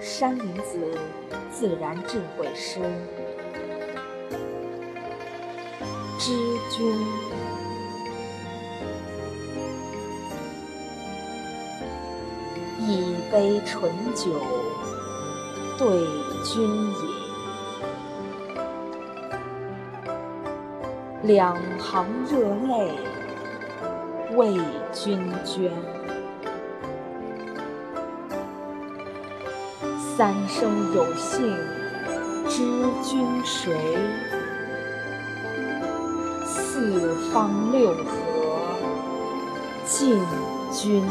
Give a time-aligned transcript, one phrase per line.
[0.00, 0.98] 山林子
[1.50, 2.80] 自然智慧诗。
[6.18, 6.32] 知
[6.70, 6.96] 君，
[12.80, 14.40] 一杯醇酒
[15.78, 15.86] 对
[16.42, 17.16] 君饮。
[21.22, 22.92] 两行热泪
[24.36, 24.54] 为
[24.92, 25.72] 君捐，
[30.16, 31.54] 三生有幸
[32.48, 32.62] 知
[33.02, 33.70] 君谁？
[36.46, 38.02] 四方六合
[39.84, 40.18] 敬
[40.72, 41.04] 君。